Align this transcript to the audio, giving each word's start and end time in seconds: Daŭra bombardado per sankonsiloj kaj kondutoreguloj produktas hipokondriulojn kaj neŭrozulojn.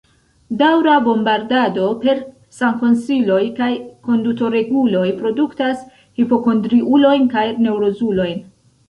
Daŭra 0.59 0.93
bombardado 1.07 1.83
per 2.05 2.23
sankonsiloj 2.59 3.37
kaj 3.59 3.67
kondutoreguloj 4.07 5.05
produktas 5.21 5.85
hipokondriulojn 6.23 7.29
kaj 7.35 7.45
neŭrozulojn. 7.69 8.43